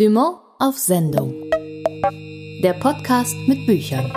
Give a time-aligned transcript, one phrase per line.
[0.00, 1.34] Dumont auf Sendung.
[2.62, 4.10] Der Podcast mit Büchern.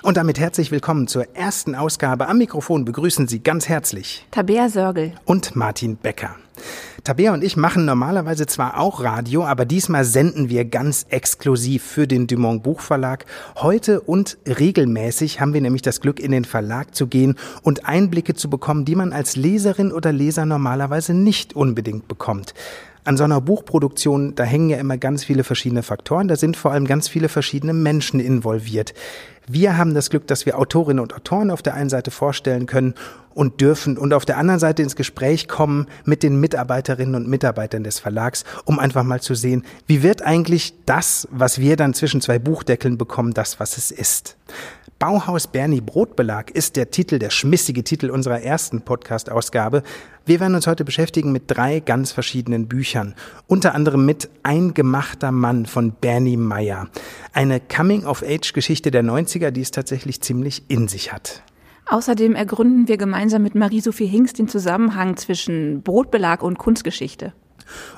[0.00, 2.26] Und damit herzlich willkommen zur ersten Ausgabe.
[2.26, 6.36] Am Mikrofon begrüßen Sie ganz herzlich Tabea Sörgel und Martin Becker.
[7.04, 12.06] Tabea und ich machen normalerweise zwar auch Radio, aber diesmal senden wir ganz exklusiv für
[12.06, 13.26] den Dumont Buchverlag.
[13.56, 18.32] Heute und regelmäßig haben wir nämlich das Glück, in den Verlag zu gehen und Einblicke
[18.32, 22.54] zu bekommen, die man als Leserin oder Leser normalerweise nicht unbedingt bekommt.
[23.04, 26.72] An so einer Buchproduktion, da hängen ja immer ganz viele verschiedene Faktoren, da sind vor
[26.72, 28.94] allem ganz viele verschiedene Menschen involviert.
[29.46, 32.94] Wir haben das Glück, dass wir Autorinnen und Autoren auf der einen Seite vorstellen können
[33.34, 37.84] und dürfen und auf der anderen Seite ins Gespräch kommen mit den Mitarbeiterinnen und Mitarbeitern
[37.84, 42.22] des Verlags, um einfach mal zu sehen, wie wird eigentlich das, was wir dann zwischen
[42.22, 44.36] zwei Buchdeckeln bekommen, das, was es ist.
[45.04, 49.82] Bauhaus Bernie Brotbelag ist der Titel, der schmissige Titel unserer ersten Podcast-Ausgabe.
[50.24, 53.14] Wir werden uns heute beschäftigen mit drei ganz verschiedenen Büchern.
[53.46, 56.88] Unter anderem mit Ein gemachter Mann von Bernie Meyer.
[57.34, 61.42] Eine Coming-of-Age-Geschichte der 90er, die es tatsächlich ziemlich in sich hat.
[61.84, 67.34] Außerdem ergründen wir gemeinsam mit Marie-Sophie Hingst den Zusammenhang zwischen Brotbelag und Kunstgeschichte.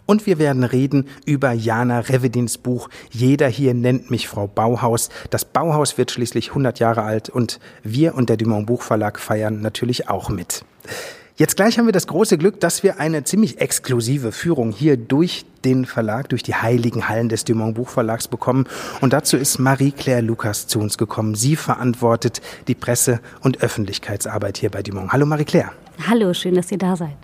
[0.07, 5.09] Und wir werden reden über Jana Revedins Buch Jeder hier nennt mich Frau Bauhaus.
[5.31, 10.09] Das Bauhaus wird schließlich 100 Jahre alt und wir und der Dumont Buchverlag feiern natürlich
[10.09, 10.65] auch mit.
[11.39, 15.45] Jetzt gleich haben wir das große Glück, dass wir eine ziemlich exklusive Führung hier durch
[15.67, 18.67] den Verlag, durch die heiligen Hallen des Dumont Buchverlags bekommen.
[19.03, 21.35] Und dazu ist Marie-Claire Lukas zu uns gekommen.
[21.35, 25.13] Sie verantwortet die Presse- und Öffentlichkeitsarbeit hier bei Dumont.
[25.13, 25.73] Hallo Marie-Claire.
[26.09, 27.17] Hallo, schön, dass ihr da seid.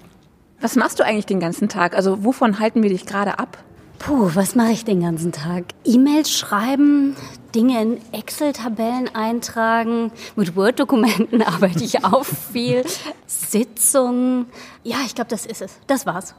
[0.63, 1.97] Was machst du eigentlich den ganzen Tag?
[1.97, 3.59] Also wovon halten wir dich gerade ab?
[3.99, 5.65] Puh, was mache ich den ganzen Tag?
[5.85, 7.17] E-Mails schreiben,
[7.53, 12.85] Dinge in Excel-Tabellen eintragen, mit Word-Dokumenten arbeite ich auch viel,
[13.27, 14.47] Sitzungen.
[14.85, 15.73] Ja, ich glaube, das ist es.
[15.89, 16.37] Das war's.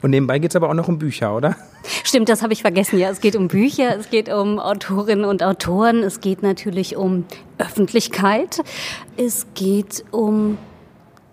[0.00, 1.56] Und nebenbei geht es aber auch noch um Bücher, oder?
[2.04, 3.00] Stimmt, das habe ich vergessen.
[3.00, 7.24] Ja, es geht um Bücher, es geht um Autorinnen und Autoren, es geht natürlich um
[7.58, 8.62] Öffentlichkeit,
[9.16, 10.56] es geht um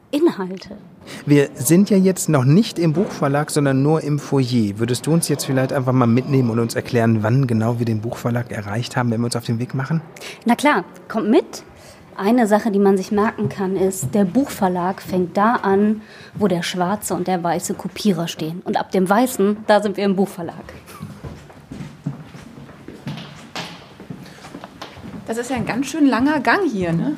[0.09, 0.78] Inhalte.
[1.25, 4.78] Wir sind ja jetzt noch nicht im Buchverlag, sondern nur im Foyer.
[4.78, 8.01] Würdest du uns jetzt vielleicht einfach mal mitnehmen und uns erklären, wann genau wir den
[8.01, 10.01] Buchverlag erreicht haben, wenn wir uns auf den Weg machen?
[10.45, 11.63] Na klar, kommt mit.
[12.16, 16.01] Eine Sache, die man sich merken kann, ist, der Buchverlag fängt da an,
[16.34, 18.62] wo der schwarze und der weiße Kopierer stehen.
[18.66, 20.56] Und ab dem weißen, da sind wir im Buchverlag.
[25.28, 27.18] Das ist ja ein ganz schön langer Gang hier, ne?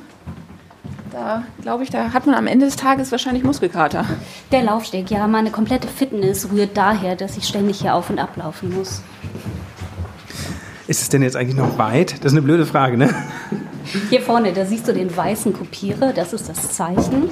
[1.11, 4.05] Da glaube ich, da hat man am Ende des Tages wahrscheinlich Muskelkater.
[4.51, 8.35] Der Laufsteg, ja, meine komplette Fitness rührt daher, dass ich ständig hier auf und ab
[8.35, 9.01] laufen muss.
[10.87, 12.13] Ist es denn jetzt eigentlich noch weit?
[12.23, 13.13] Das ist eine blöde Frage, ne?
[14.09, 17.29] Hier vorne, da siehst du den weißen Kopierer, das ist das Zeichen.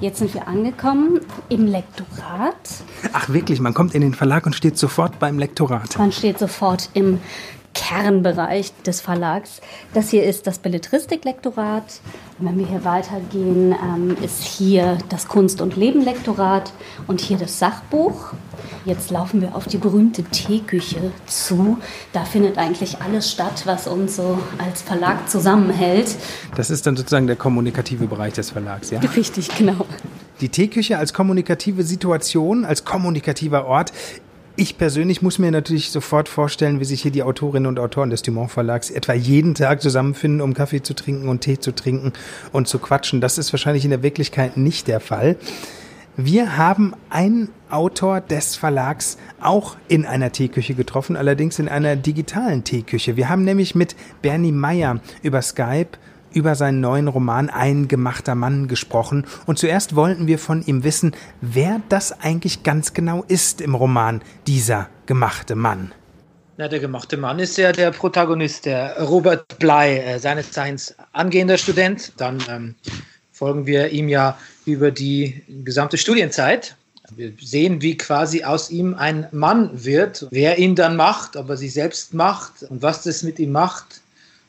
[0.00, 2.54] Jetzt sind wir angekommen im Lektorat.
[3.12, 5.98] Ach wirklich, man kommt in den Verlag und steht sofort beim Lektorat.
[5.98, 7.20] Man steht sofort im
[7.74, 9.60] Kernbereich des Verlags.
[9.92, 11.84] Das hier ist das Belletristiklektorat.
[12.38, 16.72] Wenn wir hier weitergehen, ähm, ist hier das Kunst- und Lebenlektorat
[17.06, 18.32] und hier das Sachbuch.
[18.84, 21.78] Jetzt laufen wir auf die berühmte Teeküche zu.
[22.12, 26.16] Da findet eigentlich alles statt, was uns so als Verlag zusammenhält.
[26.56, 29.00] Das ist dann sozusagen der kommunikative Bereich des Verlags, ja?
[29.00, 29.86] Richtig, genau.
[30.40, 33.92] Die Teeküche als kommunikative Situation, als kommunikativer Ort
[34.56, 38.22] ich persönlich muss mir natürlich sofort vorstellen, wie sich hier die Autorinnen und Autoren des
[38.22, 42.12] Dumont Verlags etwa jeden Tag zusammenfinden, um Kaffee zu trinken und Tee zu trinken
[42.52, 43.20] und zu quatschen.
[43.20, 45.36] Das ist wahrscheinlich in der Wirklichkeit nicht der Fall.
[46.16, 52.62] Wir haben einen Autor des Verlags auch in einer Teeküche getroffen, allerdings in einer digitalen
[52.62, 53.16] Teeküche.
[53.16, 55.98] Wir haben nämlich mit Bernie Meyer über Skype
[56.34, 61.12] über seinen neuen Roman Ein gemachter Mann gesprochen und zuerst wollten wir von ihm wissen,
[61.40, 65.92] wer das eigentlich ganz genau ist im Roman, dieser gemachte Mann.
[66.56, 71.58] Na, der gemachte Mann ist ja der Protagonist, der Robert Blei, äh, seines Zeichens angehender
[71.58, 72.12] Student.
[72.16, 72.74] Dann ähm,
[73.32, 76.76] folgen wir ihm ja über die gesamte Studienzeit.
[77.10, 80.28] Wir sehen, wie quasi aus ihm ein Mann wird.
[80.30, 84.00] Wer ihn dann macht, ob er sich selbst macht und was das mit ihm macht,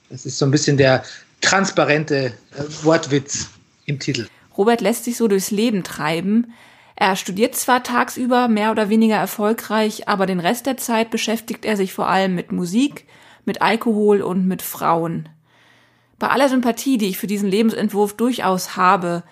[0.10, 1.04] das ist so ein bisschen der
[1.42, 3.50] transparente äh, Wortwitz
[3.86, 4.28] im Titel.
[4.58, 6.54] Robert lässt sich so durchs Leben treiben.
[6.96, 11.76] Er studiert zwar tagsüber mehr oder weniger erfolgreich, aber den Rest der Zeit beschäftigt er
[11.76, 13.06] sich vor allem mit Musik,
[13.44, 15.30] mit Alkohol und mit Frauen.
[16.18, 19.24] Bei aller Sympathie, die ich für diesen Lebensentwurf durchaus habe,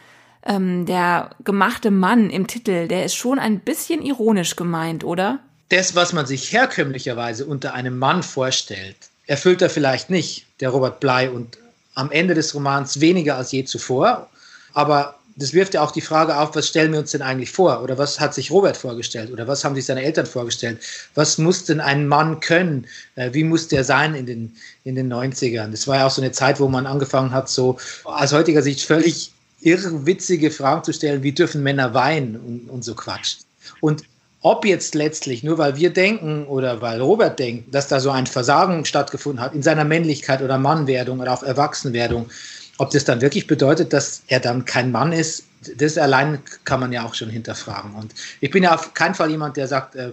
[0.45, 5.39] ähm, der gemachte Mann im Titel, der ist schon ein bisschen ironisch gemeint, oder?
[5.69, 10.99] Das, was man sich herkömmlicherweise unter einem Mann vorstellt, erfüllt er vielleicht nicht, der Robert
[10.99, 11.57] Blei und
[11.95, 14.29] am Ende des Romans weniger als je zuvor.
[14.73, 17.81] Aber das wirft ja auch die Frage auf, was stellen wir uns denn eigentlich vor?
[17.81, 19.31] Oder was hat sich Robert vorgestellt?
[19.31, 20.79] Oder was haben sich seine Eltern vorgestellt?
[21.15, 22.85] Was muss denn ein Mann können?
[23.15, 25.71] Äh, wie muss der sein in den, in den 90ern?
[25.71, 28.81] Das war ja auch so eine Zeit, wo man angefangen hat, so aus heutiger Sicht
[28.81, 29.31] völlig
[29.61, 33.37] irrwitzige Fragen zu stellen, wie dürfen Männer weinen und, und so Quatsch.
[33.79, 34.03] Und
[34.43, 38.27] ob jetzt letztlich, nur weil wir denken oder weil Robert denkt, dass da so ein
[38.27, 42.29] Versagen stattgefunden hat in seiner Männlichkeit oder Mannwerdung oder auch Erwachsenwerdung,
[42.77, 45.45] ob das dann wirklich bedeutet, dass er dann kein Mann ist,
[45.77, 47.93] das allein kann man ja auch schon hinterfragen.
[47.95, 50.11] Und ich bin ja auf keinen Fall jemand, der sagt, äh,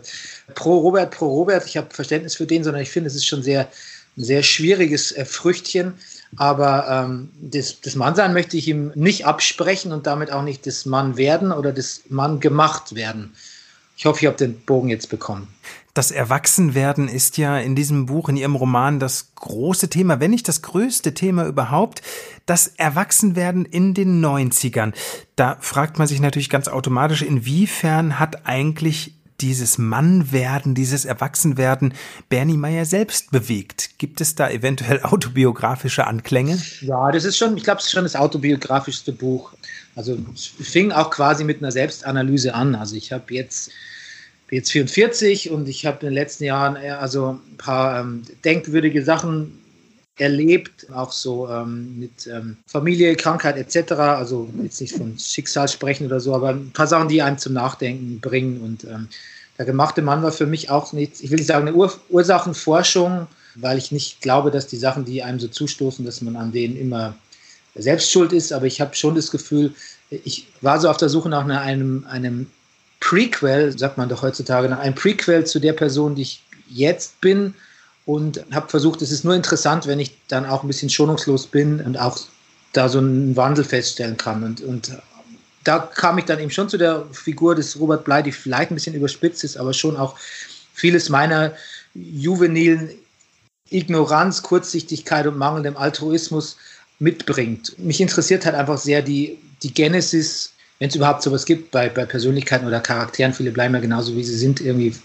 [0.54, 3.42] pro Robert, pro Robert, ich habe Verständnis für den, sondern ich finde, es ist schon
[3.42, 3.68] sehr,
[4.16, 5.94] ein sehr schwieriges äh, Früchtchen.
[6.36, 10.86] Aber ähm, das, das Mannsein möchte ich ihm nicht absprechen und damit auch nicht das
[10.86, 13.34] Mann werden oder das Mann gemacht werden.
[14.00, 15.48] Ich hoffe, ich habe den Bogen jetzt bekommen.
[15.92, 20.48] Das Erwachsenwerden ist ja in diesem Buch, in Ihrem Roman das große Thema, wenn nicht
[20.48, 22.00] das größte Thema überhaupt,
[22.46, 24.94] das Erwachsenwerden in den 90ern.
[25.36, 29.12] Da fragt man sich natürlich ganz automatisch, inwiefern hat eigentlich
[29.42, 31.92] dieses Mannwerden, dieses Erwachsenwerden
[32.30, 33.98] Bernie Meyer selbst bewegt?
[33.98, 36.58] Gibt es da eventuell autobiografische Anklänge?
[36.80, 39.52] Ja, das ist schon, ich glaube, es ist schon das autobiografischste Buch.
[39.94, 42.74] Also es fing auch quasi mit einer Selbstanalyse an.
[42.74, 43.70] Also ich habe jetzt
[44.50, 49.04] bin jetzt 44 und ich habe in den letzten Jahren also ein paar ähm, denkwürdige
[49.04, 49.56] Sachen
[50.18, 53.92] erlebt, auch so ähm, mit ähm, Familie, Krankheit etc.
[53.92, 57.52] Also jetzt nicht von Schicksal sprechen oder so, aber ein paar Sachen, die einem zum
[57.52, 58.60] Nachdenken bringen.
[58.60, 59.08] Und ähm,
[59.56, 63.28] der gemachte Mann war für mich auch nicht, ich will nicht sagen eine Ur Ursachenforschung,
[63.54, 66.76] weil ich nicht glaube, dass die Sachen, die einem so zustoßen, dass man an denen
[66.76, 67.14] immer
[67.76, 68.52] selbst schuld ist.
[68.52, 69.72] Aber ich habe schon das Gefühl,
[70.10, 72.48] ich war so auf der Suche nach einem, einem
[73.00, 77.54] Prequel, sagt man doch heutzutage, einem Prequel zu der Person, die ich jetzt bin
[78.06, 81.80] und habe versucht, es ist nur interessant, wenn ich dann auch ein bisschen schonungslos bin
[81.80, 82.18] und auch
[82.72, 84.44] da so einen Wandel feststellen kann.
[84.44, 84.92] Und, und
[85.64, 88.74] da kam ich dann eben schon zu der Figur des Robert Bly, die vielleicht ein
[88.74, 90.16] bisschen überspitzt ist, aber schon auch
[90.72, 91.52] vieles meiner
[91.94, 92.90] juvenilen
[93.70, 96.56] Ignoranz, Kurzsichtigkeit und mangelndem Altruismus
[96.98, 97.78] mitbringt.
[97.78, 102.06] Mich interessiert halt einfach sehr die, die Genesis wenn es überhaupt sowas gibt bei, bei
[102.06, 104.96] Persönlichkeiten oder Charakteren, viele bleiben ja genauso wie sie sind, irgendwie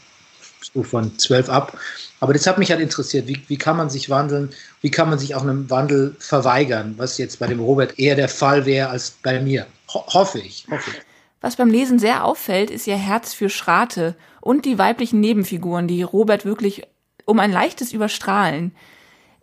[0.62, 1.78] so von zwölf ab.
[2.22, 3.28] Aber das hat mich halt interessiert.
[3.28, 4.52] Wie, wie kann man sich wandeln?
[4.82, 6.96] Wie kann man sich auch einem Wandel verweigern?
[6.98, 9.68] Was jetzt bei dem Robert eher der Fall wäre als bei mir.
[9.94, 10.66] Ho hoffe ich.
[10.72, 11.02] Hoffe ich.
[11.42, 16.02] Was beim Lesen sehr auffällt, ist ihr Herz für Schrate und die weiblichen Nebenfiguren, die
[16.04, 16.84] Robert wirklich
[17.26, 18.72] um ein leichtes Überstrahlen.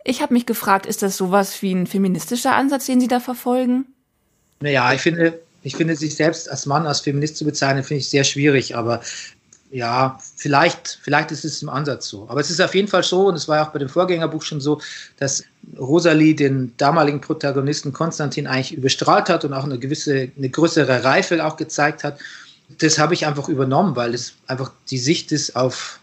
[0.03, 3.85] Ich habe mich gefragt, ist das sowas wie ein feministischer Ansatz, den Sie da verfolgen?
[4.59, 8.09] Naja, ich finde, ich finde, sich selbst als Mann, als Feminist zu bezeichnen, finde ich
[8.09, 9.01] sehr schwierig, aber
[9.73, 12.27] ja, vielleicht, vielleicht ist es im Ansatz so.
[12.29, 14.61] Aber es ist auf jeden Fall so, und es war auch bei dem Vorgängerbuch schon
[14.61, 14.79] so,
[15.17, 15.43] dass
[15.79, 21.43] Rosalie den damaligen Protagonisten Konstantin eigentlich überstrahlt hat und auch eine gewisse, eine größere Reife
[21.43, 22.19] auch gezeigt hat.
[22.77, 25.99] Das habe ich einfach übernommen, weil es einfach die Sicht ist auf,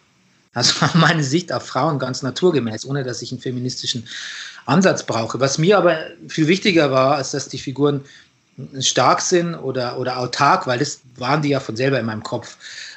[0.52, 4.08] also meine Sicht auf Frauen ganz naturgemäß, ohne dass ich einen feministischen
[4.66, 5.38] Ansatz brauche.
[5.38, 5.96] Was mir aber
[6.26, 8.00] viel wichtiger war, als dass die Figuren
[8.81, 12.56] stark sind oder, oder autark, weil das waren die ja von selber in meinem Kopf,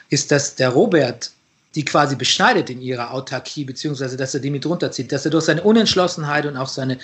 [0.10, 1.32] ist, dass der Robert
[1.76, 5.46] die quasi beschneidet in ihrer Autarkie, beziehungsweise dass er die mit runterzieht, dass er durch
[5.46, 7.00] seine Unentschlossenheit und auch seine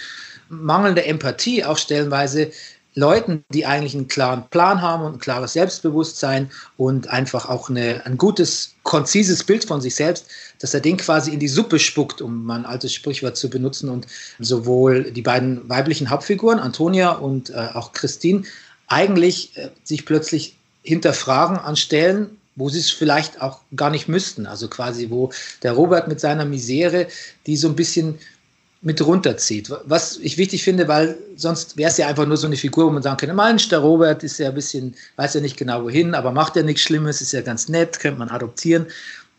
[0.50, 2.52] mangelnde Empathie auch stellenweise
[2.96, 8.06] Leuten, die eigentlich einen klaren Plan haben und ein klares Selbstbewusstsein und einfach auch eine,
[8.06, 10.26] ein gutes, konzises Bild von sich selbst,
[10.60, 13.90] dass er den quasi in die Suppe spuckt, um mal ein altes Sprichwort zu benutzen.
[13.90, 14.08] Und
[14.40, 18.44] sowohl die beiden weiblichen Hauptfiguren, Antonia und äh, auch Christine,
[18.88, 24.46] eigentlich äh, sich plötzlich hinterfragen an Stellen, wo sie es vielleicht auch gar nicht müssten.
[24.46, 25.32] Also quasi, wo
[25.64, 27.08] der Robert mit seiner Misere,
[27.46, 28.20] die so ein bisschen
[28.82, 29.72] mit runterzieht.
[29.86, 32.92] Was ich wichtig finde, weil sonst wäre es ja einfach nur so eine Figur, wo
[32.92, 36.16] man sagen könnte, Mensch, der Robert ist ja ein bisschen, weiß ja nicht genau wohin,
[36.16, 38.88] aber macht ja nichts Schlimmes, ist ja ganz nett, könnte man adoptieren.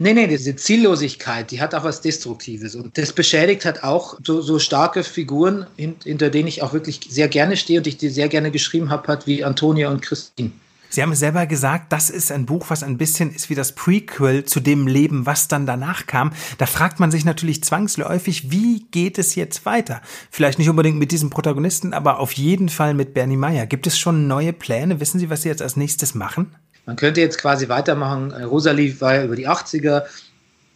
[0.03, 2.75] Nee, nee, diese Ziellosigkeit, die hat auch was Destruktives.
[2.75, 7.29] Und das beschädigt halt auch so, so starke Figuren, hinter denen ich auch wirklich sehr
[7.29, 10.53] gerne stehe und ich die sehr gerne geschrieben habe, hat wie Antonia und Christine.
[10.91, 14.45] Sie haben selber gesagt, das ist ein Buch, was ein bisschen ist wie das Prequel
[14.45, 16.33] zu dem Leben, was dann danach kam.
[16.59, 20.03] Da fragt man sich natürlich zwangsläufig, wie geht es jetzt weiter?
[20.33, 23.67] Vielleicht nicht unbedingt mit diesem Protagonisten, aber auf jeden Fall mit Bernie Meyer.
[23.67, 24.99] Gibt es schon neue Pläne?
[24.99, 26.57] Wissen Sie, was Sie jetzt als nächstes machen?
[26.87, 28.33] Man könnte jetzt quasi weitermachen.
[28.33, 30.03] Rosalie war ja über die 80er.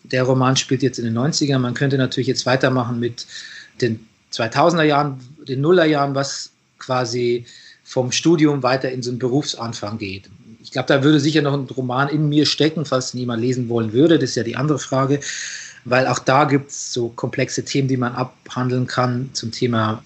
[0.04, 1.58] Der Roman spielt jetzt in den 90ern.
[1.58, 3.26] Man könnte natürlich jetzt weitermachen mit
[3.80, 7.46] den 2000er Jahren, den Nullerjahren, was quasi
[7.94, 10.28] vom Studium weiter in so einen Berufsanfang geht.
[10.60, 13.92] Ich glaube, da würde sicher noch ein Roman in mir stecken, falls niemand lesen wollen
[13.92, 14.18] würde.
[14.18, 15.20] Das ist ja die andere Frage,
[15.84, 20.02] weil auch da gibt es so komplexe Themen, die man abhandeln kann zum Thema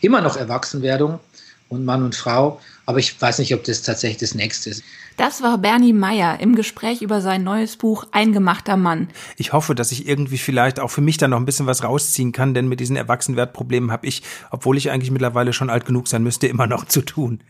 [0.00, 1.20] immer noch Erwachsenwerdung
[1.68, 2.60] und Mann und Frau.
[2.86, 4.82] aber ich weiß nicht, ob das tatsächlich das nächste ist.
[5.18, 9.08] Das war Bernie Meyer im Gespräch über sein neues Buch Eingemachter Mann.
[9.36, 12.30] Ich hoffe, dass ich irgendwie vielleicht auch für mich da noch ein bisschen was rausziehen
[12.30, 14.22] kann, denn mit diesen Erwachsenwertproblemen habe ich,
[14.52, 17.40] obwohl ich eigentlich mittlerweile schon alt genug sein müsste, immer noch zu tun.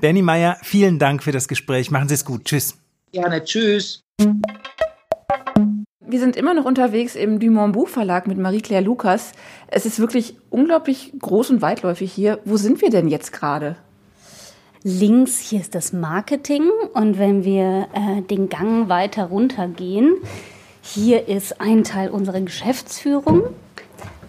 [0.00, 1.90] Bernie Meyer, vielen Dank für das Gespräch.
[1.90, 2.46] Machen Sie es gut.
[2.46, 2.78] Tschüss.
[3.12, 4.00] Gerne, tschüss.
[6.00, 9.32] Wir sind immer noch unterwegs im Dumont Buchverlag mit Marie-Claire Lukas.
[9.66, 12.40] Es ist wirklich unglaublich groß und weitläufig hier.
[12.46, 13.76] Wo sind wir denn jetzt gerade?
[14.90, 16.62] Links hier ist das Marketing
[16.94, 20.16] und wenn wir äh, den Gang weiter runtergehen,
[20.80, 23.42] hier ist ein Teil unserer Geschäftsführung,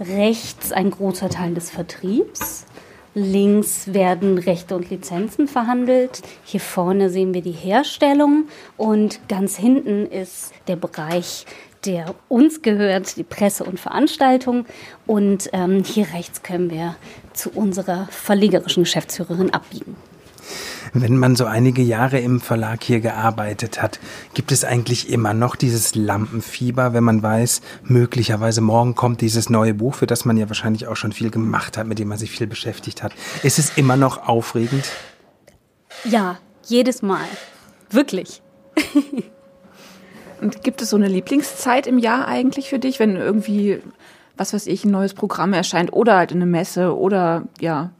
[0.01, 2.65] rechts ein großer Teil des Vertriebs,
[3.13, 10.07] links werden Rechte und Lizenzen verhandelt, hier vorne sehen wir die Herstellung und ganz hinten
[10.07, 11.45] ist der Bereich
[11.85, 14.65] der uns gehört, die Presse und Veranstaltung.
[15.07, 16.97] Und ähm, hier rechts können wir
[17.31, 19.95] zu unserer verlegerischen Geschäftsführerin abbiegen.
[20.93, 23.99] Wenn man so einige Jahre im Verlag hier gearbeitet hat,
[24.33, 29.73] gibt es eigentlich immer noch dieses Lampenfieber, wenn man weiß, möglicherweise morgen kommt dieses neue
[29.73, 32.31] Buch, für das man ja wahrscheinlich auch schon viel gemacht hat, mit dem man sich
[32.31, 33.13] viel beschäftigt hat.
[33.43, 34.89] Ist es immer noch aufregend?
[36.05, 37.25] Ja, jedes Mal.
[37.89, 38.41] Wirklich.
[40.41, 43.81] Und gibt es so eine Lieblingszeit im Jahr eigentlich für dich, wenn irgendwie,
[44.37, 47.91] was weiß ich, ein neues Programm erscheint oder halt eine Messe oder ja,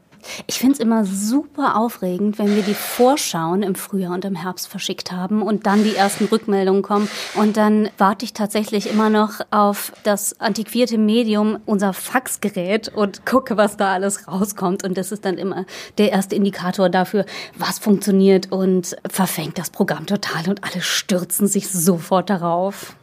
[0.46, 4.68] ich finde es immer super aufregend, wenn wir die Vorschauen im Frühjahr und im Herbst
[4.68, 7.08] verschickt haben und dann die ersten Rückmeldungen kommen.
[7.34, 13.56] Und dann warte ich tatsächlich immer noch auf das antiquierte Medium, unser Faxgerät und gucke,
[13.56, 14.84] was da alles rauskommt.
[14.84, 15.64] Und das ist dann immer
[15.98, 17.24] der erste Indikator dafür,
[17.56, 22.96] was funktioniert und verfängt das Programm total und alle stürzen sich sofort darauf.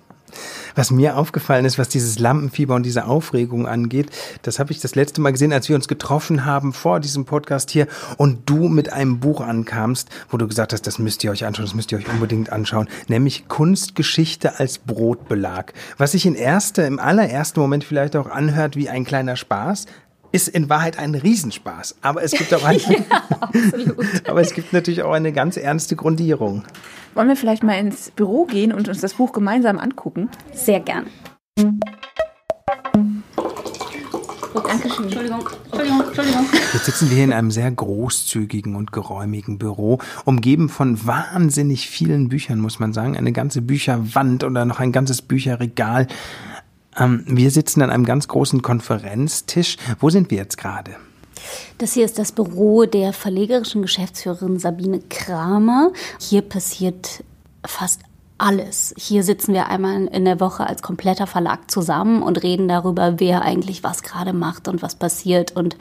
[0.75, 4.09] Was mir aufgefallen ist, was dieses Lampenfieber und diese Aufregung angeht,
[4.41, 7.71] das habe ich das letzte Mal gesehen, als wir uns getroffen haben vor diesem Podcast
[7.71, 11.45] hier und du mit einem Buch ankamst, wo du gesagt hast, das müsst ihr euch
[11.45, 15.73] anschauen, das müsst ihr euch unbedingt anschauen, nämlich Kunstgeschichte als Brotbelag.
[15.97, 19.85] Was sich in erster, im allerersten Moment vielleicht auch anhört wie ein kleiner Spaß,
[20.37, 21.95] ist in Wahrheit ein Riesenspaß.
[22.01, 23.03] Aber es gibt auch eine, ja,
[24.27, 26.63] aber es gibt natürlich auch eine ganz ernste Grundierung.
[27.15, 30.29] Wollen wir vielleicht mal ins Büro gehen und uns das Buch gemeinsam angucken?
[30.53, 31.07] Sehr gern.
[34.53, 35.05] Oh, Dankeschön.
[35.05, 36.45] Entschuldigung, Entschuldigung, Entschuldigung.
[36.73, 42.29] Jetzt sitzen wir hier in einem sehr großzügigen und geräumigen Büro, umgeben von wahnsinnig vielen
[42.29, 43.17] Büchern, muss man sagen.
[43.17, 46.07] Eine ganze Bücherwand oder noch ein ganzes Bücherregal.
[46.97, 49.77] Ähm, wir sitzen an einem ganz großen Konferenztisch.
[49.99, 50.95] Wo sind wir jetzt gerade?
[51.77, 55.91] Das hier ist das Büro der verlegerischen Geschäftsführerin Sabine Kramer.
[56.19, 57.23] Hier passiert
[57.65, 58.01] fast
[58.37, 58.93] alles.
[58.97, 63.41] Hier sitzen wir einmal in der Woche als kompletter Verlag zusammen und reden darüber, wer
[63.41, 65.75] eigentlich was gerade macht und was passiert und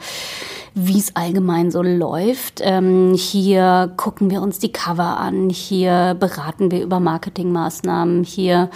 [0.73, 2.61] wie es allgemein so läuft.
[2.63, 8.69] Ähm, hier gucken wir uns die Cover an, hier beraten wir über Marketingmaßnahmen, hier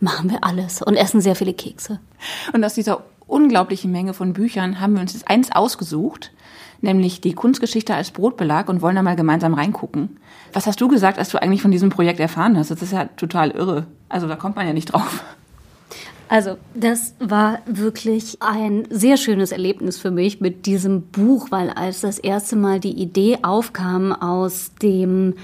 [0.00, 2.00] machen wir alles und essen sehr viele Kekse.
[2.52, 6.32] Und aus dieser unglaublichen Menge von Büchern haben wir uns jetzt eins ausgesucht,
[6.80, 10.16] nämlich die Kunstgeschichte als Brotbelag und wollen da mal gemeinsam reingucken.
[10.52, 12.70] Was hast du gesagt, als du eigentlich von diesem Projekt erfahren hast?
[12.70, 13.86] Das ist ja total irre.
[14.08, 15.22] Also da kommt man ja nicht drauf.
[16.30, 22.02] Also, das war wirklich ein sehr schönes Erlebnis für mich mit diesem Buch, weil als
[22.02, 25.34] das erste Mal die Idee aufkam aus dem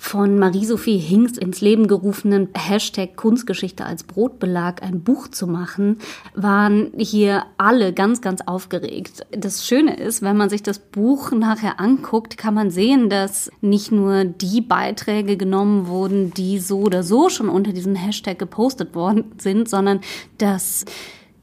[0.00, 5.98] von Marie-Sophie Hingst ins Leben gerufenen Hashtag Kunstgeschichte als Brotbelag ein Buch zu machen,
[6.34, 9.26] waren hier alle ganz, ganz aufgeregt.
[9.30, 13.92] Das Schöne ist, wenn man sich das Buch nachher anguckt, kann man sehen, dass nicht
[13.92, 19.32] nur die Beiträge genommen wurden, die so oder so schon unter diesem Hashtag gepostet worden
[19.36, 20.00] sind, sondern
[20.38, 20.86] dass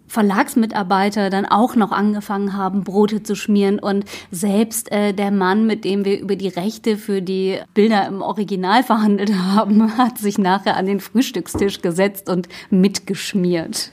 [0.08, 5.86] Verlagsmitarbeiter dann auch noch angefangen haben, Brote zu schmieren und selbst äh, der Mann, mit
[5.86, 10.78] dem wir über die Rechte für die Bilder im Original verhandelt haben, hat sich nachher
[10.78, 13.92] an den Frühstückstisch gesetzt und mitgeschmiert.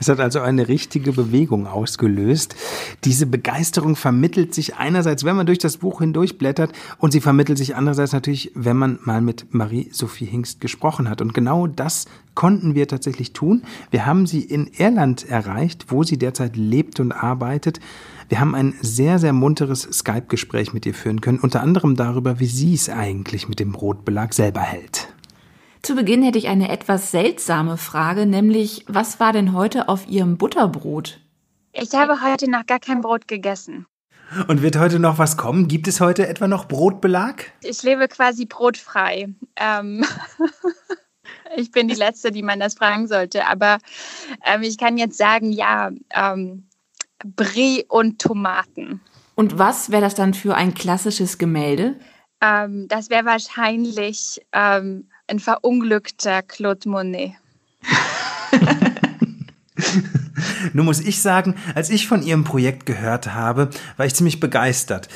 [0.00, 2.56] Es hat also eine richtige Bewegung ausgelöst.
[3.04, 7.76] Diese Begeisterung vermittelt sich einerseits, wenn man durch das Buch hindurchblättert und sie vermittelt sich
[7.76, 11.20] andererseits natürlich, wenn man mal mit Marie-Sophie Hingst gesprochen hat.
[11.20, 13.62] Und genau das konnten wir tatsächlich tun.
[13.90, 17.80] Wir haben sie in Irland erreicht, wo sie derzeit lebt und arbeitet.
[18.28, 22.46] Wir haben ein sehr, sehr munteres Skype-Gespräch mit ihr führen können, unter anderem darüber, wie
[22.46, 25.08] sie es eigentlich mit dem Brotbelag selber hält.
[25.82, 30.36] Zu Beginn hätte ich eine etwas seltsame Frage, nämlich was war denn heute auf Ihrem
[30.36, 31.20] Butterbrot?
[31.72, 33.86] Ich habe heute noch gar kein Brot gegessen.
[34.48, 35.68] Und wird heute noch was kommen?
[35.68, 37.52] Gibt es heute etwa noch Brotbelag?
[37.62, 39.28] Ich lebe quasi brotfrei.
[39.56, 40.04] Ähm
[41.56, 43.46] ich bin die Letzte, die man das fragen sollte.
[43.46, 43.78] Aber
[44.44, 46.64] ähm, ich kann jetzt sagen, ja, ähm,
[47.24, 49.00] Brie und Tomaten.
[49.34, 51.96] Und was wäre das dann für ein klassisches Gemälde?
[52.40, 57.32] Ähm, das wäre wahrscheinlich ähm, ein verunglückter Claude Monet.
[60.72, 65.08] Nun muss ich sagen, als ich von Ihrem Projekt gehört habe, war ich ziemlich begeistert.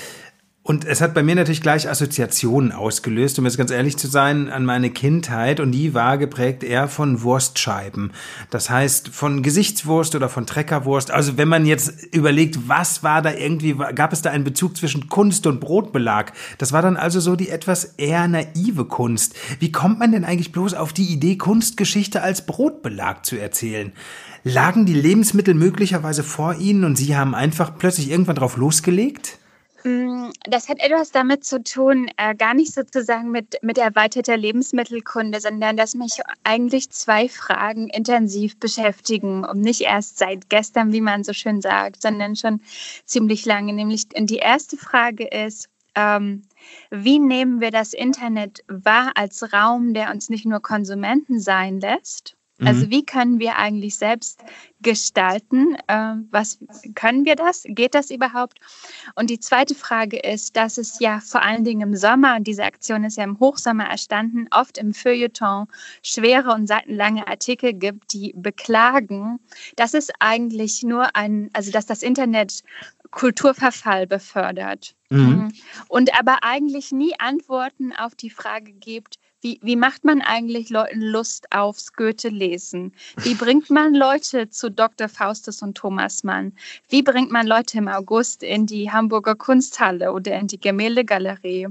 [0.67, 4.51] Und es hat bei mir natürlich gleich Assoziationen ausgelöst, um jetzt ganz ehrlich zu sein,
[4.51, 5.61] an meine Kindheit.
[5.61, 8.11] Und die war geprägt eher von Wurstscheiben.
[8.51, 11.13] Das heißt, von Gesichtswurst oder von Treckerwurst.
[11.13, 15.09] Also wenn man jetzt überlegt, was war da irgendwie, gab es da einen Bezug zwischen
[15.09, 16.33] Kunst und Brotbelag?
[16.59, 19.37] Das war dann also so die etwas eher naive Kunst.
[19.61, 23.93] Wie kommt man denn eigentlich bloß auf die Idee, Kunstgeschichte als Brotbelag zu erzählen?
[24.43, 29.39] Lagen die Lebensmittel möglicherweise vor Ihnen und Sie haben einfach plötzlich irgendwann drauf losgelegt?
[29.87, 35.41] Mm, das hat etwas damit zu tun, äh, gar nicht sozusagen mit, mit erweiterter Lebensmittelkunde,
[35.41, 41.23] sondern dass mich eigentlich zwei Fragen intensiv beschäftigen und nicht erst seit gestern, wie man
[41.23, 42.61] so schön sagt, sondern schon
[43.05, 43.73] ziemlich lange.
[43.73, 46.43] Nämlich die erste Frage ist, ähm,
[46.91, 52.36] wie nehmen wir das Internet wahr als Raum, der uns nicht nur Konsumenten sein lässt,
[52.65, 52.91] also mhm.
[52.91, 54.43] wie können wir eigentlich selbst
[54.81, 55.77] gestalten?
[55.89, 56.59] Äh, was
[56.95, 57.65] können wir das?
[57.67, 58.61] Geht das überhaupt?
[59.15, 62.65] Und die zweite Frage ist, dass es ja vor allen Dingen im Sommer, und diese
[62.65, 65.67] Aktion ist ja im Hochsommer erstanden, oft im Feuilleton
[66.03, 69.39] schwere und seitenlange Artikel gibt, die beklagen,
[69.77, 72.63] dass es eigentlich nur ein, also dass das Internet
[73.11, 74.95] Kulturverfall befördert.
[75.11, 75.53] Mhm.
[75.89, 81.01] Und aber eigentlich nie Antworten auf die Frage gibt, wie, wie macht man eigentlich Leuten
[81.01, 82.93] Lust aufs Goethe-Lesen?
[83.19, 85.09] Wie bringt man Leute zu Dr.
[85.09, 86.53] Faustus und Thomas Mann?
[86.89, 91.69] Wie bringt man Leute im August in die Hamburger Kunsthalle oder in die Gemäldegalerie?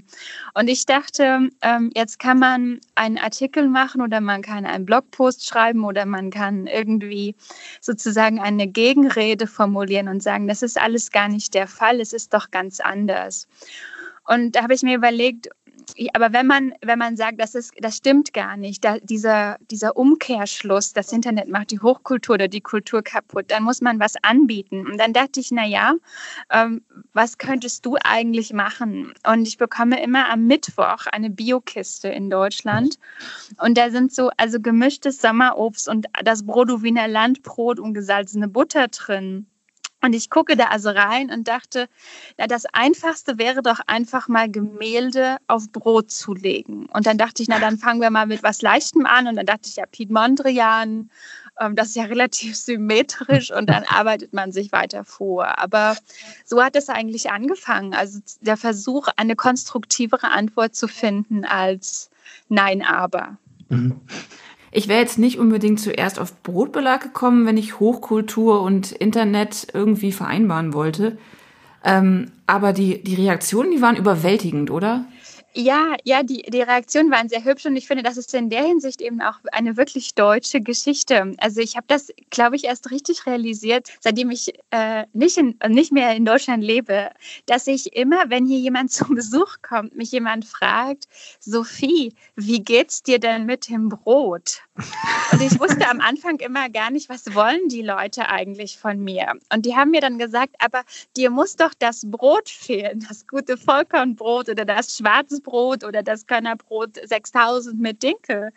[0.53, 5.45] Und ich dachte, ähm, jetzt kann man einen Artikel machen oder man kann einen Blogpost
[5.45, 7.35] schreiben oder man kann irgendwie
[7.81, 12.33] sozusagen eine Gegenrede formulieren und sagen, das ist alles gar nicht der Fall, es ist
[12.33, 13.49] doch ganz anders.
[14.27, 15.49] Und da habe ich mir überlegt,
[16.13, 19.97] aber wenn man, wenn man sagt, das, ist, das stimmt gar nicht, da, dieser, dieser
[19.97, 24.85] Umkehrschluss, das Internet macht die Hochkultur oder die Kultur kaputt, dann muss man was anbieten.
[24.85, 25.95] Und dann dachte ich, naja,
[26.51, 26.81] ähm,
[27.13, 29.13] was könntest du eigentlich machen?
[29.27, 32.97] Und ich bekomme immer am Mittwoch eine Biokiste in Deutschland.
[33.61, 39.47] Und da sind so, also gemischtes Sommerobst und das Brodowiner Landbrot und gesalzene Butter drin.
[40.05, 41.89] Und ich gucke da also rein und dachte,
[42.37, 46.85] na, das Einfachste wäre doch einfach mal Gemälde auf Brot zu legen.
[46.93, 49.25] Und dann dachte ich, na, dann fangen wir mal mit was Leichtem an.
[49.25, 51.09] Und dann dachte ich, ja, Piet Mondrian,
[51.59, 55.57] ähm, das ist ja relativ symmetrisch und dann arbeitet man sich weiter vor.
[55.57, 55.97] Aber
[56.45, 57.95] so hat es eigentlich angefangen.
[57.95, 62.11] Also der Versuch, eine konstruktivere Antwort zu finden als
[62.47, 63.37] Nein, aber.
[63.69, 64.01] Mhm.
[64.77, 70.11] Ich wäre jetzt nicht unbedingt zuerst auf Brotbelag gekommen, wenn ich Hochkultur und Internet irgendwie
[70.11, 71.17] vereinbaren wollte.
[71.85, 75.05] Ähm, aber die, die Reaktionen, die waren überwältigend, oder?
[75.57, 78.63] Ja, ja, die, die Reaktionen waren sehr hübsch und ich finde, das ist in der
[78.63, 81.33] Hinsicht eben auch eine wirklich deutsche Geschichte.
[81.37, 85.93] Also ich habe das, glaube ich, erst richtig realisiert, seitdem ich äh, nicht, in, nicht
[85.93, 87.09] mehr in Deutschland lebe,
[87.45, 91.05] dass ich immer, wenn hier jemand zum Besuch kommt, mich jemand fragt,
[91.39, 94.61] Sophie, wie geht's dir denn mit dem Brot?
[95.31, 99.31] Und ich wusste am Anfang immer gar nicht, was wollen die Leute eigentlich von mir?
[99.53, 100.83] Und die haben mir dann gesagt, aber
[101.15, 106.27] dir muss doch das Brot fehlen, das gute Vollkornbrot oder das schwarze Brot oder das
[106.27, 108.51] Körnerbrot 6000 mit Dinkel.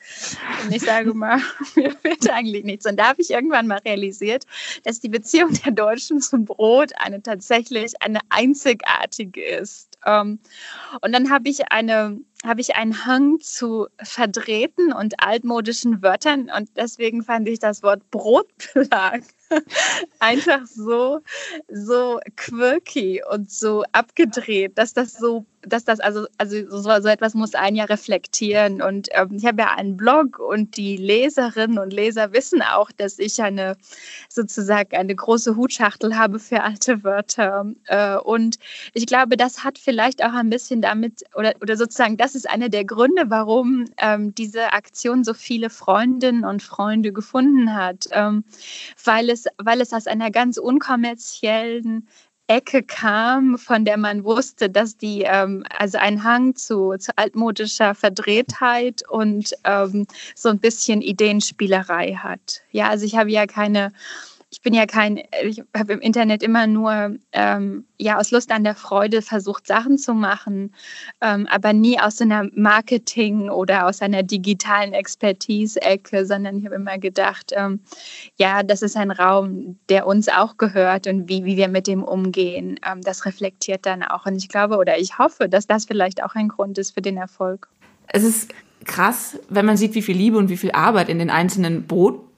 [0.65, 1.41] Und ich sage mal,
[1.77, 2.87] mir fehlt eigentlich nichts.
[2.87, 4.45] Und da habe ich irgendwann mal realisiert,
[4.83, 9.97] dass die Beziehung der Deutschen zum Brot eine tatsächlich eine einzigartige ist.
[10.05, 10.41] Ähm,
[11.03, 16.69] und dann habe ich eine habe ich einen Hang zu verdrehten und altmodischen Wörtern und
[16.77, 19.23] deswegen fand ich das Wort Brotbelag
[20.19, 21.21] einfach so,
[21.69, 27.35] so quirky und so abgedreht, dass das so, dass das also, also so, so etwas
[27.35, 28.83] muss ein Jahr reflektieren.
[28.83, 33.19] Und ähm, ich habe ja einen Blog und die Leserinnen und Leser wissen auch, dass
[33.19, 33.77] ich eine
[34.29, 37.67] sozusagen eine große Hutschachtel habe für alte Wörter.
[37.87, 38.59] Äh, und
[38.95, 42.69] ich glaube, das hat vielleicht auch ein bisschen damit, oder, oder sozusagen, das ist einer
[42.69, 48.45] der Gründe, warum ähm, diese Aktion so viele Freundinnen und Freunde gefunden hat, ähm,
[49.05, 52.09] weil es es, weil es aus einer ganz unkommerziellen
[52.49, 57.95] Ecke kam, von der man wusste, dass die ähm, also einen Hang zu, zu altmodischer
[57.95, 62.63] Verdrehtheit und ähm, so ein bisschen Ideenspielerei hat.
[62.71, 63.93] Ja, also ich habe ja keine
[64.59, 68.65] ich bin ja kein, ich habe im Internet immer nur ähm, ja aus Lust an
[68.65, 70.75] der Freude versucht, Sachen zu machen,
[71.21, 76.75] ähm, aber nie aus so einer Marketing- oder aus einer digitalen Expertise-Ecke, sondern ich habe
[76.75, 77.83] immer gedacht, ähm,
[78.37, 82.03] ja, das ist ein Raum, der uns auch gehört und wie, wie wir mit dem
[82.03, 84.27] umgehen, ähm, das reflektiert dann auch.
[84.27, 87.17] Und ich glaube oder ich hoffe, dass das vielleicht auch ein Grund ist für den
[87.17, 87.69] Erfolg.
[88.09, 88.53] Es ist
[88.85, 91.87] krass, wenn man sieht, wie viel Liebe und wie viel Arbeit in den einzelnen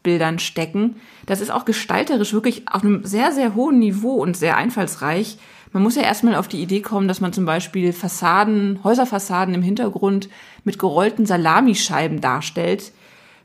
[0.00, 0.96] Brotbildern stecken.
[1.26, 5.38] Das ist auch gestalterisch wirklich auf einem sehr, sehr hohen Niveau und sehr einfallsreich.
[5.72, 9.62] Man muss ja erstmal auf die Idee kommen, dass man zum Beispiel Fassaden, Häuserfassaden im
[9.62, 10.28] Hintergrund
[10.64, 12.92] mit gerollten Salamischeiben darstellt.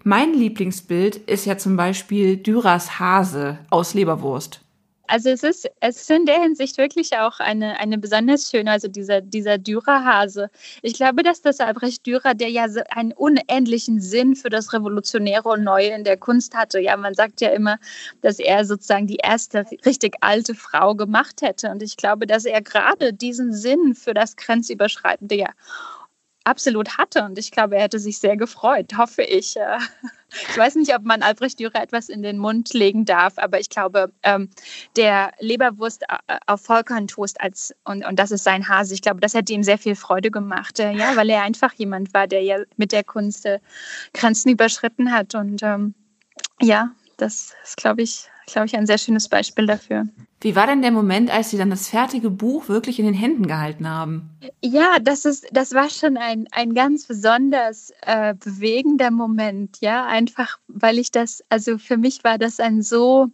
[0.03, 4.61] Mein Lieblingsbild ist ja zum Beispiel Dürers Hase aus Leberwurst.
[5.07, 8.87] Also es ist, es ist in der Hinsicht wirklich auch eine, eine besonders schöne, also
[8.87, 10.49] dieser, dieser Dürer-Hase.
[10.81, 15.63] Ich glaube, dass das Albrecht Dürer, der ja einen unendlichen Sinn für das Revolutionäre und
[15.63, 16.79] Neue in der Kunst hatte.
[16.79, 17.77] Ja, man sagt ja immer,
[18.21, 21.69] dass er sozusagen die erste richtig alte Frau gemacht hätte.
[21.69, 25.49] Und ich glaube, dass er gerade diesen Sinn für das Grenzüberschreitende ja
[26.45, 27.23] absolut hatte.
[27.23, 29.55] Und ich glaube, er hätte sich sehr gefreut, hoffe ich.
[30.49, 33.69] Ich weiß nicht, ob man Albrecht Dürer etwas in den Mund legen darf, aber ich
[33.69, 34.49] glaube, ähm,
[34.97, 38.93] der Leberwurst äh, auf Vollkorntoast als und, und das ist sein Hase.
[38.93, 42.13] Ich glaube, das hätte ihm sehr viel Freude gemacht, äh, ja, weil er einfach jemand
[42.13, 43.59] war, der ja mit der Kunst äh,
[44.13, 45.35] Grenzen überschritten hat.
[45.35, 45.93] Und ähm,
[46.61, 50.07] ja, das ist, glaube ich, glaube ich, ein sehr schönes Beispiel dafür.
[50.41, 53.47] Wie war denn der Moment, als Sie dann das fertige Buch wirklich in den Händen
[53.47, 54.29] gehalten haben?
[54.61, 60.59] Ja, das ist, das war schon ein, ein ganz besonders äh, bewegender Moment, ja, einfach
[60.67, 63.31] weil ich das, also für mich war das ein so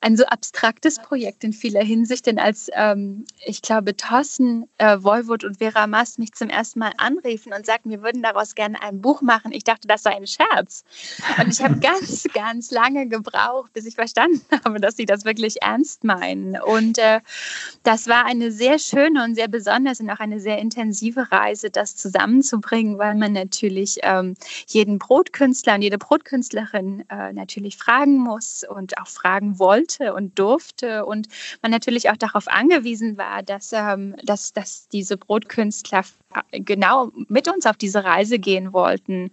[0.00, 5.44] ein so abstraktes Projekt in vieler Hinsicht, denn als ähm, ich glaube Thorsten äh, Wolwood
[5.44, 9.00] und Vera Mast mich zum ersten Mal anriefen und sagten, wir würden daraus gerne ein
[9.00, 10.84] Buch machen, ich dachte, das sei ein Scherz.
[11.38, 15.62] Und ich habe ganz, ganz lange gebraucht, bis ich verstanden habe, dass sie das wirklich
[15.62, 16.56] ernst meinen.
[16.60, 17.20] Und äh,
[17.82, 21.96] das war eine sehr schöne und sehr besonders und auch eine sehr intensive Reise, das
[21.96, 24.34] zusammenzubringen, weil man natürlich ähm,
[24.68, 30.38] jeden Brotkünstler und jede Brotkünstlerin äh, natürlich fragen muss und auch fragen wollte wollte und
[30.38, 31.28] durfte und
[31.62, 36.02] man natürlich auch darauf angewiesen war, dass, ähm, dass, dass diese Brotkünstler
[36.52, 39.30] genau mit uns auf diese Reise gehen wollten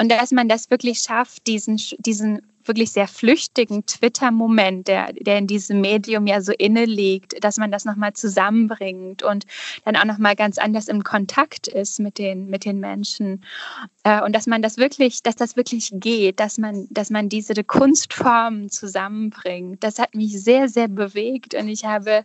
[0.00, 5.46] und dass man das wirklich schafft, diesen, diesen wirklich sehr flüchtigen Twitter-Moment, der, der in
[5.46, 9.44] diesem Medium ja so inne liegt, dass man das nochmal zusammenbringt und
[9.84, 13.44] dann auch nochmal ganz anders im Kontakt ist mit den, mit den Menschen.
[14.04, 17.54] Äh, und dass man das wirklich, dass das wirklich geht, dass man, dass man diese
[17.62, 19.82] Kunstformen zusammenbringt.
[19.84, 21.54] Das hat mich sehr, sehr bewegt.
[21.54, 22.24] Und ich habe,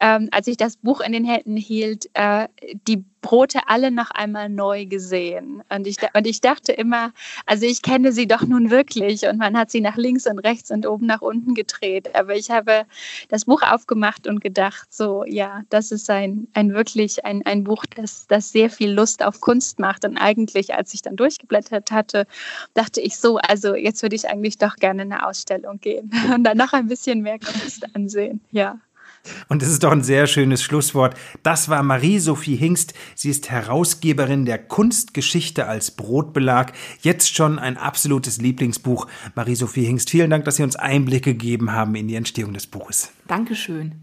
[0.00, 2.48] ähm, als ich das Buch in den Händen hielt, äh,
[2.86, 5.60] die Brote alle noch einmal neu gesehen.
[5.68, 7.12] Und ich, und ich dachte immer,
[7.44, 9.26] also ich kenne sie doch nun wirklich.
[9.26, 12.14] Und man hat sie nach links und rechts und oben nach unten gedreht.
[12.14, 12.84] Aber ich habe
[13.28, 17.84] das Buch aufgemacht und gedacht, so, ja, das ist ein, ein wirklich ein, ein Buch,
[17.96, 20.04] das, das sehr viel Lust auf Kunst macht.
[20.04, 22.26] Und eigentlich, als ich dann durchgeblättert hatte,
[22.74, 26.44] dachte ich so, also jetzt würde ich eigentlich doch gerne in eine Ausstellung gehen und
[26.44, 28.40] dann noch ein bisschen mehr Kunst ansehen.
[28.50, 28.78] Ja.
[29.48, 31.16] Und es ist doch ein sehr schönes Schlusswort.
[31.42, 32.94] Das war Marie-Sophie Hingst.
[33.14, 36.72] Sie ist Herausgeberin der Kunstgeschichte als Brotbelag.
[37.00, 39.06] Jetzt schon ein absolutes Lieblingsbuch.
[39.34, 43.10] Marie-Sophie Hingst, vielen Dank, dass Sie uns Einblicke gegeben haben in die Entstehung des Buches.
[43.26, 43.94] Dankeschön.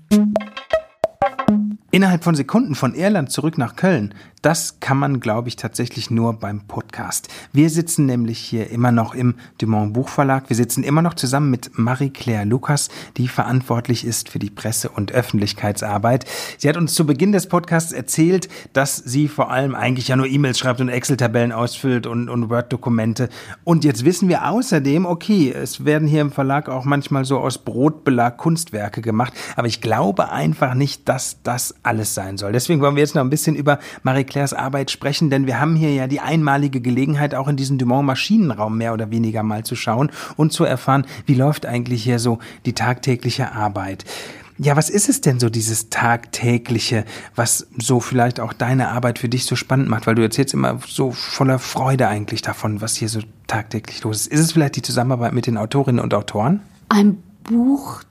[1.92, 6.34] Innerhalb von Sekunden von Irland zurück nach Köln, das kann man, glaube ich, tatsächlich nur
[6.34, 7.30] beim Podcast.
[7.54, 10.50] Wir sitzen nämlich hier immer noch im Dumont Buchverlag.
[10.50, 15.14] Wir sitzen immer noch zusammen mit Marie-Claire Lukas, die verantwortlich ist für die Presse- und
[15.14, 16.26] Öffentlichkeitsarbeit.
[16.58, 20.28] Sie hat uns zu Beginn des Podcasts erzählt, dass sie vor allem eigentlich ja nur
[20.28, 23.30] E-Mails schreibt und Excel-Tabellen ausfüllt und, und Word-Dokumente.
[23.64, 27.60] Und jetzt wissen wir außerdem, okay, es werden hier im Verlag auch manchmal so aus
[27.60, 29.32] Brotbelag Kunstwerke gemacht.
[29.56, 32.52] Aber ich glaube einfach nicht, dass das alles sein soll.
[32.52, 35.76] Deswegen wollen wir jetzt noch ein bisschen über Marie Claires Arbeit sprechen, denn wir haben
[35.76, 39.76] hier ja die einmalige Gelegenheit, auch in diesen Dumont Maschinenraum mehr oder weniger mal zu
[39.76, 44.06] schauen und zu erfahren, wie läuft eigentlich hier so die tagtägliche Arbeit.
[44.58, 49.30] Ja, was ist es denn so, dieses Tagtägliche, was so vielleicht auch deine Arbeit für
[49.30, 50.08] dich so spannend macht?
[50.08, 54.34] Weil du erzählst immer so voller Freude eigentlich davon, was hier so tagtäglich los ist.
[54.34, 56.62] Ist es vielleicht die Zusammenarbeit mit den Autorinnen und Autoren?
[56.90, 58.02] Ein Buch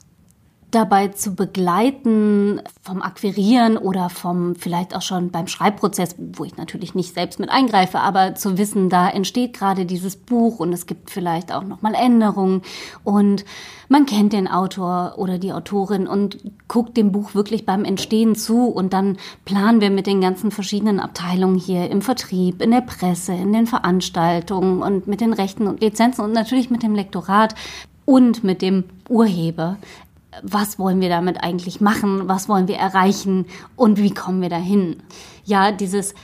[0.74, 6.94] dabei zu begleiten, vom Akquirieren oder vom vielleicht auch schon beim Schreibprozess, wo ich natürlich
[6.94, 11.10] nicht selbst mit eingreife, aber zu wissen, da entsteht gerade dieses Buch und es gibt
[11.10, 12.62] vielleicht auch noch mal Änderungen
[13.04, 13.44] und
[13.88, 18.66] man kennt den Autor oder die Autorin und guckt dem Buch wirklich beim Entstehen zu
[18.66, 23.34] und dann planen wir mit den ganzen verschiedenen Abteilungen hier im Vertrieb, in der Presse,
[23.34, 27.54] in den Veranstaltungen und mit den Rechten und Lizenzen und natürlich mit dem Lektorat
[28.06, 29.76] und mit dem Urheber.
[30.42, 32.28] Was wollen wir damit eigentlich machen?
[32.28, 33.46] Was wollen wir erreichen?
[33.76, 35.02] Und wie kommen wir dahin?
[35.44, 36.14] Ja, dieses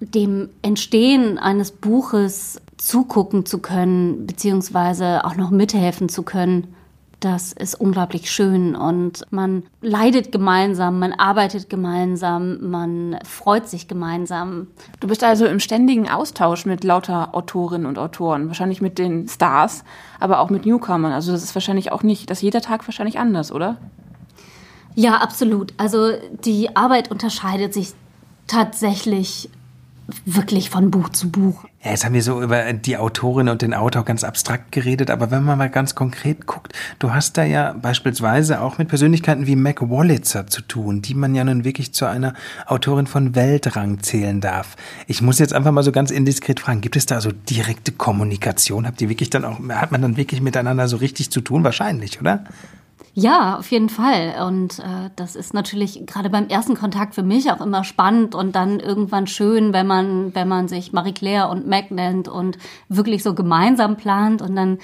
[0.00, 6.74] dem Entstehen eines Buches zugucken zu können, beziehungsweise auch noch mithelfen zu können,
[7.20, 14.66] das ist unglaublich schön und man leidet gemeinsam, man arbeitet gemeinsam, man freut sich gemeinsam.
[15.00, 19.82] Du bist also im ständigen Austausch mit lauter Autorinnen und Autoren, wahrscheinlich mit den Stars,
[20.20, 21.12] aber auch mit Newcomern.
[21.12, 23.78] Also das ist wahrscheinlich auch nicht, dass jeder Tag wahrscheinlich anders, oder?
[24.94, 25.72] Ja, absolut.
[25.78, 26.12] Also
[26.44, 27.92] die Arbeit unterscheidet sich
[28.46, 29.48] tatsächlich
[30.24, 31.64] wirklich von Buch zu Buch.
[31.82, 35.30] Ja, jetzt haben wir so über die Autorin und den Autor ganz abstrakt geredet, aber
[35.30, 39.56] wenn man mal ganz konkret guckt, du hast da ja beispielsweise auch mit Persönlichkeiten wie
[39.56, 42.34] Mac Wallitzer zu tun, die man ja nun wirklich zu einer
[42.66, 44.76] Autorin von Weltrang zählen darf.
[45.06, 48.86] Ich muss jetzt einfach mal so ganz indiskret fragen, gibt es da so direkte Kommunikation?
[48.86, 51.64] Habt ihr wirklich dann auch, hat man dann wirklich miteinander so richtig zu tun?
[51.64, 52.44] Wahrscheinlich, oder?
[53.18, 54.34] Ja, auf jeden Fall.
[54.46, 58.54] Und äh, das ist natürlich gerade beim ersten Kontakt für mich auch immer spannend und
[58.54, 62.58] dann irgendwann schön, wenn man, wenn man sich Marie Claire und Mac nennt und
[62.90, 64.42] wirklich so gemeinsam plant.
[64.42, 64.80] Und dann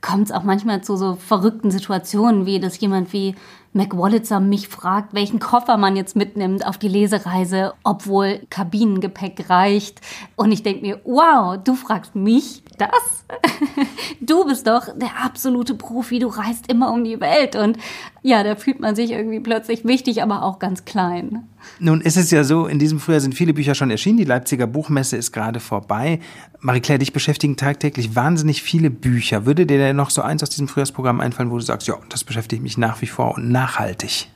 [0.00, 3.34] kommt es auch manchmal zu so verrückten Situationen, wie dass jemand wie
[3.74, 10.00] Mac Wallitzer mich fragt, welchen Koffer man jetzt mitnimmt auf die Lesereise, obwohl Kabinengepäck reicht.
[10.36, 13.24] Und ich denke mir, wow, du fragst mich das?
[14.20, 17.56] Du bist doch der absolute Profi, du reist immer um die Welt.
[17.56, 17.76] Und
[18.22, 21.48] ja, da fühlt man sich irgendwie plötzlich wichtig, aber auch ganz klein.
[21.80, 24.18] Nun ist es ja so, in diesem Frühjahr sind viele Bücher schon erschienen.
[24.18, 26.20] Die Leipziger Buchmesse ist gerade vorbei.
[26.60, 29.44] Marie-Claire, dich beschäftigen tagtäglich wahnsinnig viele Bücher.
[29.44, 32.22] Würde dir denn noch so eins aus diesem Frühjahrsprogramm einfallen, wo du sagst, ja, das
[32.22, 34.28] beschäftigt mich nach wie vor und nachhaltig?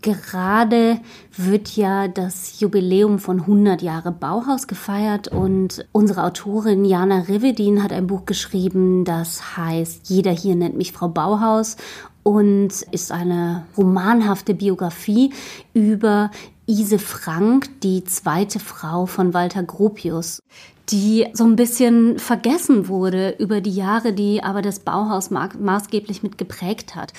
[0.00, 0.98] Gerade
[1.36, 7.92] wird ja das Jubiläum von 100 Jahre Bauhaus gefeiert und unsere Autorin Jana Rivedin hat
[7.92, 11.76] ein Buch geschrieben, das heißt Jeder hier nennt mich Frau Bauhaus
[12.24, 15.32] und ist eine romanhafte Biografie
[15.72, 16.32] über
[16.66, 20.40] Ise Frank, die zweite Frau von Walter Gropius,
[20.88, 26.38] die so ein bisschen vergessen wurde über die Jahre, die aber das Bauhaus maßgeblich mit
[26.38, 27.12] geprägt hat.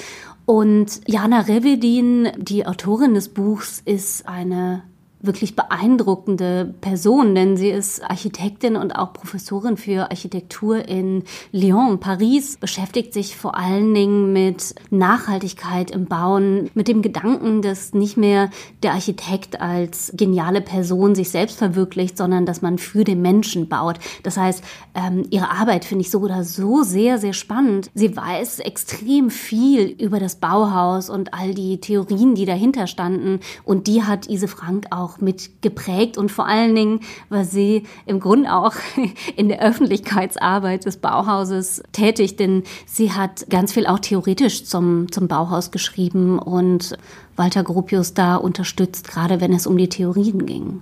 [0.45, 4.83] Und Jana Revedin, die Autorin des Buchs, ist eine
[5.23, 12.57] wirklich beeindruckende Person, denn sie ist Architektin und auch Professorin für Architektur in Lyon, Paris,
[12.57, 18.49] beschäftigt sich vor allen Dingen mit Nachhaltigkeit im Bauen, mit dem Gedanken, dass nicht mehr
[18.83, 23.99] der Architekt als geniale Person sich selbst verwirklicht, sondern dass man für den Menschen baut.
[24.23, 24.61] Das heißt,
[24.93, 27.89] ähm, ihre Arbeit finde ich so oder so sehr, sehr spannend.
[27.93, 33.39] Sie weiß extrem viel über das Bauhaus und all die Theorien, die dahinter standen.
[33.63, 36.99] Und die hat Ise Frank auch auch mit geprägt und vor allen Dingen
[37.29, 38.73] war sie im Grunde auch
[39.35, 45.27] in der Öffentlichkeitsarbeit des Bauhauses tätig, denn sie hat ganz viel auch theoretisch zum, zum
[45.27, 46.97] Bauhaus geschrieben und
[47.35, 50.81] Walter Gropius da unterstützt, gerade wenn es um die Theorien ging.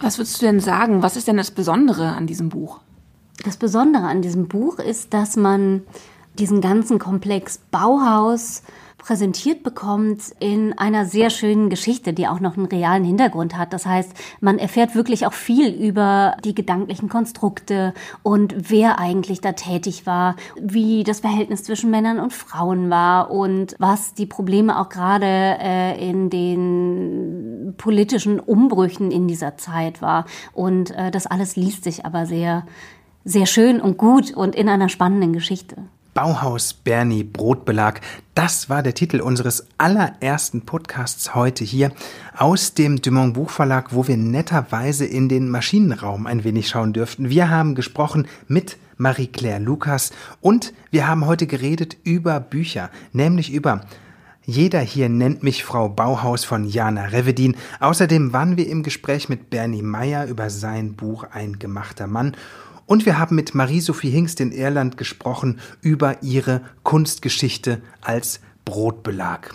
[0.00, 1.02] Was würdest du denn sagen?
[1.02, 2.80] Was ist denn das Besondere an diesem Buch?
[3.44, 5.82] Das Besondere an diesem Buch ist, dass man
[6.38, 8.62] diesen ganzen Komplex Bauhaus
[8.98, 13.72] präsentiert bekommt in einer sehr schönen Geschichte, die auch noch einen realen Hintergrund hat.
[13.72, 19.52] Das heißt, man erfährt wirklich auch viel über die gedanklichen Konstrukte und wer eigentlich da
[19.52, 24.88] tätig war, wie das Verhältnis zwischen Männern und Frauen war und was die Probleme auch
[24.88, 30.26] gerade äh, in den politischen Umbrüchen in dieser Zeit war.
[30.52, 32.66] Und äh, das alles liest sich aber sehr,
[33.24, 35.76] sehr schön und gut und in einer spannenden Geschichte.
[36.18, 38.00] Bauhaus Bernie Brotbelag.
[38.34, 41.92] Das war der Titel unseres allerersten Podcasts heute hier
[42.36, 47.30] aus dem Dumont Buchverlag, wo wir netterweise in den Maschinenraum ein wenig schauen dürften.
[47.30, 53.82] Wir haben gesprochen mit Marie-Claire Lukas und wir haben heute geredet über Bücher, nämlich über
[54.50, 57.54] jeder hier nennt mich Frau Bauhaus von Jana Revedin.
[57.80, 62.34] Außerdem waren wir im Gespräch mit Bernie Meyer über sein Buch Ein gemachter Mann
[62.86, 69.54] und wir haben mit Marie-Sophie Hingst in Irland gesprochen über ihre Kunstgeschichte als Brotbelag.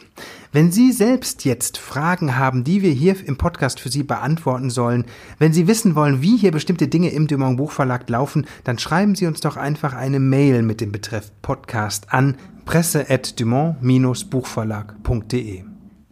[0.52, 5.06] Wenn Sie selbst jetzt Fragen haben, die wir hier im Podcast für Sie beantworten sollen,
[5.38, 9.28] wenn Sie wissen wollen, wie hier bestimmte Dinge im Dumont Buchverlag laufen, dann schreiben Sie
[9.28, 15.64] uns doch einfach eine Mail mit dem Betreff Podcast an presse@dumont-buchverlag.de.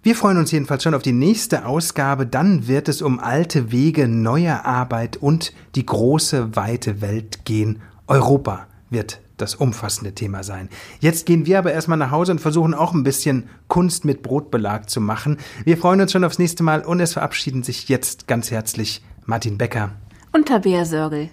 [0.04, 2.28] Wir freuen uns jedenfalls schon auf die nächste Ausgabe.
[2.28, 7.82] Dann wird es um alte Wege, neue Arbeit und die große, weite Welt gehen.
[8.06, 10.70] Europa wird das umfassende Thema sein.
[11.00, 14.90] Jetzt gehen wir aber erstmal nach Hause und versuchen auch ein bisschen Kunst mit Brotbelag
[14.90, 15.38] zu machen.
[15.66, 19.58] Wir freuen uns schon aufs nächste Mal und es verabschieden sich jetzt ganz herzlich Martin
[19.58, 19.92] Becker
[20.32, 21.30] und Tabea Sörgel.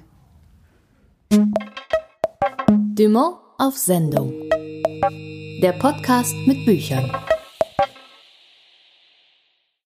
[2.71, 4.33] Dumont auf Sendung.
[5.63, 7.11] Der Podcast mit Büchern.